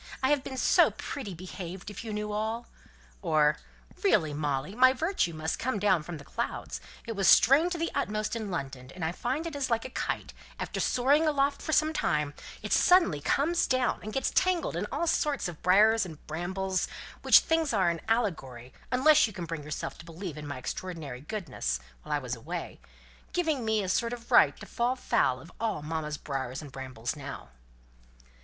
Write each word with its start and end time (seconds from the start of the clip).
I 0.23 0.31
have 0.31 0.43
been 0.43 0.57
so 0.57 0.89
pretty 0.89 1.35
behaved 1.35 1.91
if 1.91 2.03
you 2.03 2.11
knew 2.11 2.31
all!" 2.31 2.65
Or, 3.21 3.57
"Really, 4.03 4.33
Molly, 4.33 4.73
my 4.73 4.93
virtue 4.93 5.31
must 5.31 5.59
come 5.59 5.77
down 5.77 6.01
from 6.01 6.17
the 6.17 6.23
clouds! 6.25 6.81
It 7.05 7.11
was 7.15 7.27
strained 7.27 7.71
to 7.73 7.77
the 7.77 7.91
utmost 7.93 8.35
in 8.35 8.49
London 8.49 8.89
and 8.95 9.05
I 9.05 9.11
find 9.11 9.45
it 9.45 9.55
is 9.55 9.69
like 9.69 9.85
a 9.85 9.91
kite 9.91 10.33
after 10.59 10.79
soaring 10.79 11.27
aloft 11.27 11.61
for 11.61 11.71
some 11.71 11.93
time, 11.93 12.33
it 12.63 12.73
suddenly 12.73 13.21
comes 13.21 13.67
down, 13.67 13.99
and 14.01 14.11
gets 14.11 14.31
tangled 14.31 14.75
in 14.75 14.87
all 14.91 15.05
sorts 15.05 15.47
of 15.47 15.61
briars 15.61 16.03
and 16.03 16.25
brambles; 16.25 16.87
which 17.21 17.37
things 17.41 17.71
are 17.71 17.91
an 17.91 18.01
allegory, 18.09 18.73
unless 18.91 19.27
you 19.27 19.33
can 19.33 19.45
bring 19.45 19.61
yourself 19.61 19.99
to 19.99 20.05
believe 20.05 20.35
in 20.35 20.47
my 20.47 20.57
extraordinary 20.57 21.21
goodness 21.21 21.79
while 22.01 22.11
I 22.11 22.17
was 22.17 22.35
away 22.35 22.79
giving 23.33 23.63
me 23.63 23.83
a 23.83 23.87
sort 23.87 24.13
of 24.13 24.31
right 24.31 24.59
to 24.61 24.65
fall 24.65 24.95
foul 24.95 25.39
of 25.39 25.51
all 25.59 25.83
mamma's 25.83 26.17
briars 26.17 26.59
and 26.59 26.71
brambles 26.71 27.15
now." 27.15 27.49